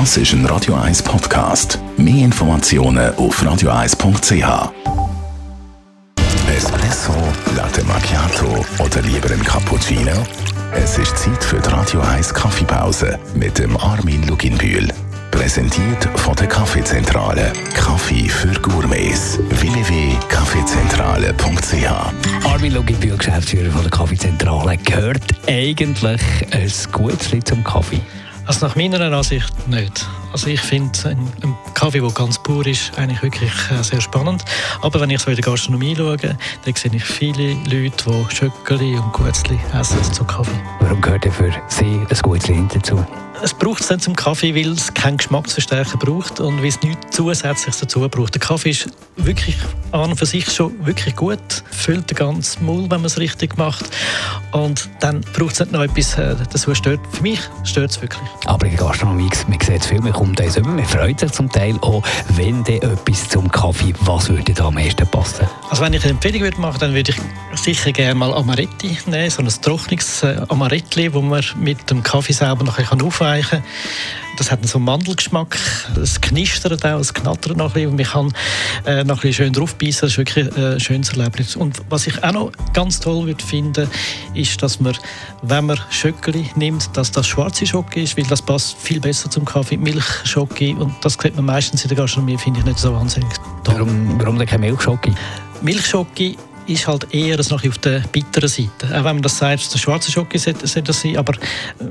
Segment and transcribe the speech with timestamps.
[0.00, 1.78] Das ist ein Radio 1 Podcast.
[1.96, 4.72] Mehr Informationen auf radio1.ch.
[6.52, 7.14] Espresso,
[7.54, 10.10] Latte Macchiato oder lieber ein Cappuccino?
[10.72, 14.88] Es ist Zeit für die Radio 1 Kaffeepause mit dem Armin Luginbühl.
[15.30, 17.52] Präsentiert von der Kaffeezentrale.
[17.76, 19.38] Kaffee für Gourmets.
[19.48, 26.20] www.kaffeezentrale.ch Armin Luginbühl, Geschäftsführer von der Kaffeezentrale, gehört eigentlich
[26.50, 28.00] ein Gutes zum Kaffee?
[28.46, 30.06] Also nach meiner Ansicht nicht.
[30.34, 34.44] Also ich finde einen, Kaffee, der ganz pur ist, eigentlich wirklich äh, sehr spannend.
[34.82, 36.36] Aber wenn ich so in der Gastronomie schaue, dann
[36.74, 40.60] sehe ich viele Leute, die Schöckeli und Gutzli essen zu Kaffee.
[40.80, 43.06] Warum gehört denn für Sie ein Gutzli dazu?
[43.44, 47.14] Es braucht es dann zum Kaffee, weil es keinen Geschmacksverstärker braucht und weil es nichts
[47.14, 48.34] Zusätzliches dazu braucht.
[48.34, 49.56] Der Kaffee ist wirklich
[49.92, 51.38] an und für sich schon wirklich gut,
[51.70, 53.84] füllt den ganzen Mund, wenn man es richtig macht.
[54.52, 56.74] Und dann braucht es nicht noch etwas äh, dazu.
[56.74, 57.00] Stört.
[57.12, 58.28] Für mich stört es wirklich.
[58.46, 61.32] Aber in der Gastronomie, man sieht es viel, man kommt eins über, man freut sich
[61.32, 65.46] zum Teil auch, wenn dann etwas zum Kaffee, was würde da am meisten passen?
[65.68, 69.28] Also wenn ich eine Empfehlung würde machen, dann würde ich sicher gerne mal Amaretti nehmen,
[69.28, 73.64] so ein trockenes äh, Amaretti, wo man mit dem Kaffee selber noch aufweichen kann.
[74.36, 75.56] Das hat so einen Mandelgeschmack,
[76.02, 78.32] es knistert auch, es knattert noch ein bisschen und man kann
[78.84, 80.00] äh, noch ein bisschen schön draufbeissen.
[80.00, 81.54] Das ist wirklich ein schönes Erlebnis.
[81.54, 83.88] Und was ich auch noch ganz toll würde finden,
[84.34, 84.96] ist, dass man,
[85.42, 89.44] wenn man Schöckeli nimmt, dass das schwarze Schocke ist, weil das passt viel besser zum
[89.44, 89.76] Kaffee,
[90.14, 93.30] Milchschocke und das kriegt man meistens in der Gastronomie, finde ich nicht so wahnsinnig
[93.64, 93.74] toll.
[93.76, 95.12] Warum, warum denn keine Milchschocke?
[95.62, 98.86] Milchschocke ist halt eher noch auf der bitteren Seite.
[98.88, 101.34] Auch wenn man das sagt, der schwarze Schoki sollte das sein, aber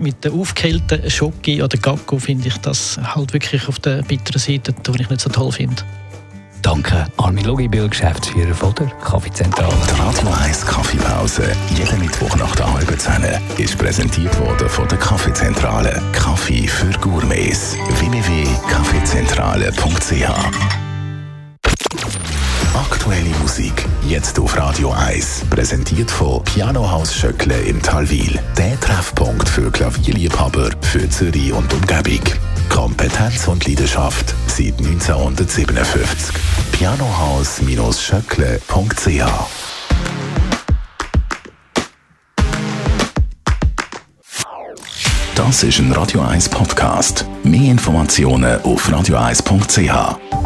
[0.00, 4.72] mit der aufgehellten Schoki oder Gacko finde ich das halt wirklich auf der bitteren Seite,
[4.72, 5.82] die ich nicht so toll finde.
[6.62, 9.74] Danke, Armin Logibil, Geschäftsführer von der Kaffeezentrale.
[9.90, 11.42] Die Radio 1 Kaffeepause,
[11.74, 13.24] jeden Mittwoch nach der halben Zehn,
[13.58, 16.00] ist präsentiert worden von der Kaffeezentrale.
[16.12, 17.76] Kaffee für Gourmets.
[17.98, 20.30] www.kaffeezentrale.ch
[22.74, 25.42] Aktuelle Musik, jetzt auf Radio 1.
[25.50, 28.40] Präsentiert von Pianohaus Schöckle in Talwil.
[28.56, 32.22] Der Treffpunkt für Klavierliebhaber für Zürich und Umgebung.
[33.22, 36.34] Kompetenz und Leidenschaft seit 1957.
[36.72, 39.22] Pianohaus-schöckle.ch
[45.36, 47.24] Das ist ein Radio 1 Podcast.
[47.44, 50.41] Mehr Informationen auf radio1.ch.